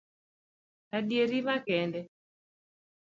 [0.97, 1.99] Adieri makende